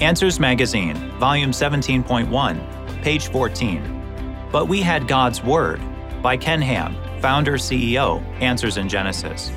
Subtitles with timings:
[0.00, 4.48] Answers Magazine, Volume 17.1, page 14.
[4.50, 5.78] But We Had God's Word
[6.22, 9.52] by Ken Ham, founder CEO, Answers in Genesis.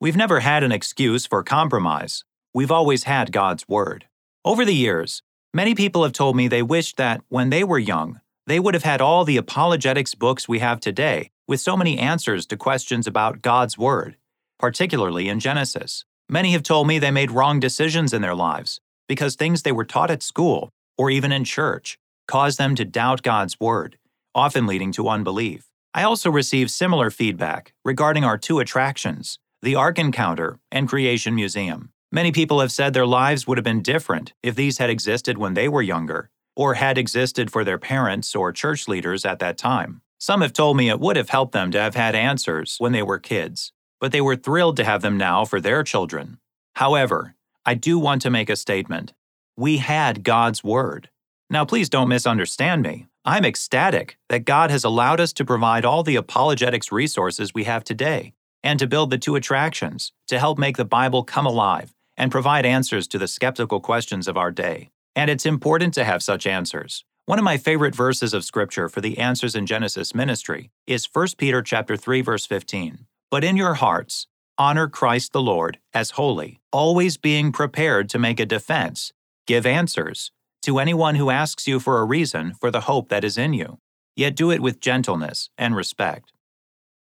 [0.00, 2.24] We've never had an excuse for compromise.
[2.54, 4.06] We've always had God's Word.
[4.42, 5.22] Over the years,
[5.52, 8.84] many people have told me they wished that, when they were young, they would have
[8.84, 13.42] had all the apologetics books we have today with so many answers to questions about
[13.42, 14.16] God's Word,
[14.58, 16.04] particularly in Genesis.
[16.28, 19.84] Many have told me they made wrong decisions in their lives because things they were
[19.84, 23.98] taught at school or even in church caused them to doubt God's Word,
[24.34, 25.68] often leading to unbelief.
[25.94, 31.90] I also receive similar feedback regarding our two attractions, the Ark Encounter and Creation Museum.
[32.12, 35.54] Many people have said their lives would have been different if these had existed when
[35.54, 40.02] they were younger, or had existed for their parents or church leaders at that time.
[40.18, 43.02] Some have told me it would have helped them to have had answers when they
[43.02, 46.38] were kids, but they were thrilled to have them now for their children.
[46.74, 47.34] However,
[47.64, 49.12] I do want to make a statement.
[49.56, 51.10] We had God's Word.
[51.48, 53.06] Now, please don't misunderstand me.
[53.24, 57.82] I'm ecstatic that God has allowed us to provide all the apologetics resources we have
[57.82, 62.30] today and to build the two attractions to help make the Bible come alive and
[62.30, 64.90] provide answers to the skeptical questions of our day.
[65.14, 67.04] And it's important to have such answers.
[67.26, 71.28] One of my favorite verses of scripture for the Answers in Genesis ministry is 1
[71.38, 73.06] Peter chapter 3 verse 15.
[73.30, 74.26] But in your hearts
[74.58, 79.12] honor Christ the Lord as holy, always being prepared to make a defense,
[79.46, 80.30] give answers
[80.62, 83.78] to anyone who asks you for a reason for the hope that is in you.
[84.14, 86.32] Yet do it with gentleness and respect.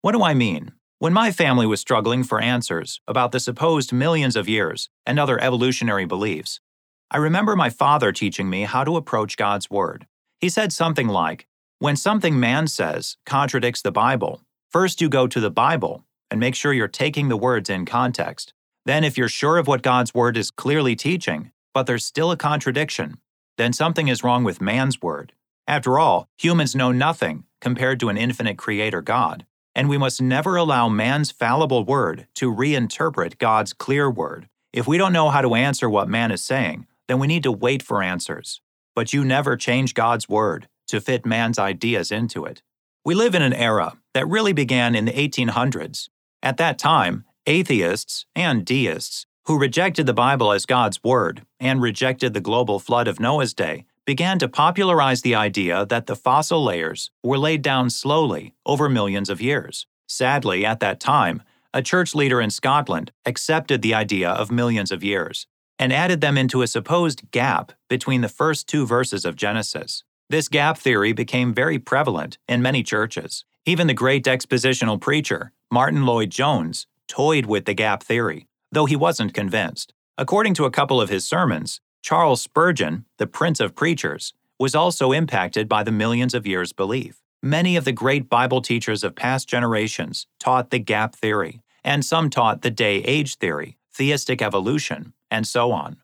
[0.01, 0.73] What do I mean?
[0.99, 5.41] When my family was struggling for answers about the supposed millions of years and other
[5.43, 6.61] evolutionary beliefs,
[7.11, 10.07] I remember my father teaching me how to approach God's Word.
[10.41, 11.47] He said something like,
[11.79, 14.43] When something man says contradicts the Bible,
[14.75, 18.53] first you go to the Bible and make sure you're taking the words in context.
[18.85, 22.37] Then, if you're sure of what God's Word is clearly teaching, but there's still a
[22.37, 23.19] contradiction,
[23.57, 25.33] then something is wrong with man's Word.
[25.69, 30.57] After all, humans know nothing compared to an infinite Creator God and we must never
[30.57, 34.49] allow man's fallible word to reinterpret God's clear word.
[34.73, 37.53] If we don't know how to answer what man is saying, then we need to
[37.53, 38.61] wait for answers.
[38.95, 42.63] But you never change God's word to fit man's ideas into it.
[43.05, 46.09] We live in an era that really began in the 1800s.
[46.43, 52.33] At that time, atheists and deists who rejected the Bible as God's word and rejected
[52.33, 57.11] the global flood of Noah's day began to popularize the idea that the fossil layers
[57.23, 59.87] were laid down slowly over millions of years.
[60.07, 61.43] Sadly, at that time,
[61.73, 65.47] a church leader in Scotland accepted the idea of millions of years
[65.79, 70.05] and added them into a supposed gap between the first two verses of Genesis.
[70.31, 73.45] This gap theory became very prevalent in many churches.
[73.67, 79.33] Even the great expositional preacher, Martyn Lloyd-Jones, toyed with the gap theory, though he wasn't
[79.33, 79.95] convinced.
[80.19, 85.13] According to a couple of his sermons, Charles Spurgeon, the prince of preachers, was also
[85.13, 87.23] impacted by the millions of years belief.
[87.43, 92.29] Many of the great Bible teachers of past generations taught the gap theory, and some
[92.29, 95.97] taught the day age theory, theistic evolution, and so on.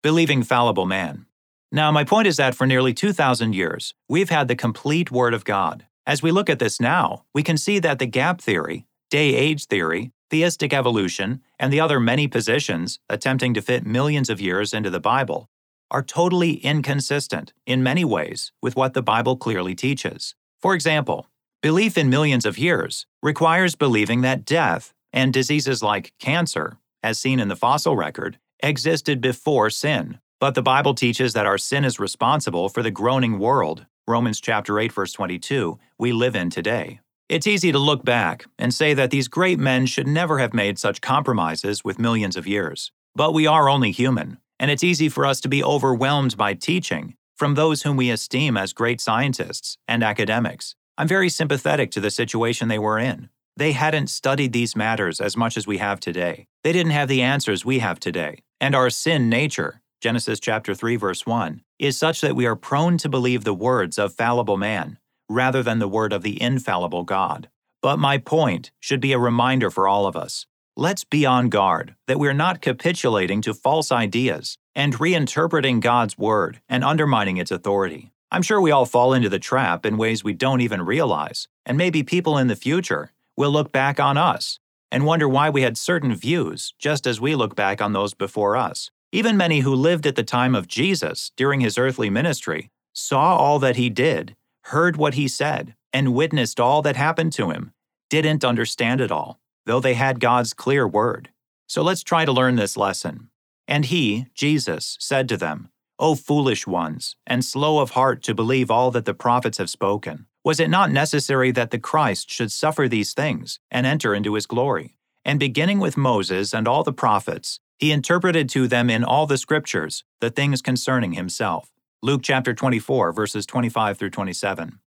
[0.00, 1.26] Believing fallible man.
[1.72, 5.44] Now, my point is that for nearly 2,000 years, we've had the complete Word of
[5.44, 5.86] God.
[6.06, 9.66] As we look at this now, we can see that the gap theory, day age
[9.66, 14.90] theory, theistic evolution, and the other many positions attempting to fit millions of years into
[14.90, 15.48] the Bible
[15.90, 20.34] are totally inconsistent in many ways with what the Bible clearly teaches.
[20.60, 21.28] For example,
[21.62, 27.38] belief in millions of years requires believing that death and diseases like cancer, as seen
[27.40, 30.18] in the fossil record, existed before sin.
[30.40, 34.78] But the Bible teaches that our sin is responsible for the groaning world, Romans chapter
[34.78, 37.00] 8 verse 22, we live in today.
[37.30, 40.78] It's easy to look back and say that these great men should never have made
[40.78, 42.92] such compromises with millions of years.
[43.14, 47.14] But we are only human, and it's easy for us to be overwhelmed by teaching
[47.34, 50.74] from those whom we esteem as great scientists and academics.
[50.98, 53.30] I'm very sympathetic to the situation they were in.
[53.56, 56.46] They hadn't studied these matters as much as we have today.
[56.62, 58.42] They didn't have the answers we have today.
[58.60, 62.98] And our sin nature, Genesis chapter 3 verse 1, is such that we are prone
[62.98, 64.98] to believe the words of fallible man
[65.30, 67.48] rather than the word of the infallible God.
[67.80, 70.44] But my point should be a reminder for all of us.
[70.76, 76.60] Let's be on guard that we're not capitulating to false ideas and reinterpreting God's word
[76.68, 78.12] and undermining its authority.
[78.30, 81.78] I'm sure we all fall into the trap in ways we don't even realize, and
[81.78, 84.58] maybe people in the future will look back on us
[84.92, 88.54] and wonder why we had certain views just as we look back on those before
[88.54, 88.90] us.
[89.14, 93.60] Even many who lived at the time of Jesus during his earthly ministry saw all
[93.60, 94.34] that he did
[94.64, 97.70] heard what he said, and witnessed all that happened to him,
[98.10, 101.30] didn't understand it all, though they had God's clear word.
[101.68, 103.30] So let's try to learn this lesson.
[103.68, 108.68] And he, Jesus, said to them, O foolish ones, and slow of heart to believe
[108.68, 110.26] all that the prophets have spoken.
[110.42, 114.46] Was it not necessary that the Christ should suffer these things and enter into his
[114.46, 114.96] glory?
[115.24, 119.38] And beginning with Moses and all the prophets, he interpreted to them in all the
[119.38, 121.70] scriptures the things concerning himself.
[122.02, 124.78] Luke chapter 24, verses 25 through 27.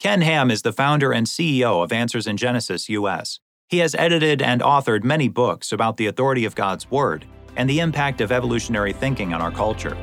[0.00, 3.40] Ken Ham is the founder and CEO of Answers in Genesis US.
[3.68, 7.24] He has edited and authored many books about the authority of God's Word
[7.56, 9.96] and the impact of evolutionary thinking on our culture.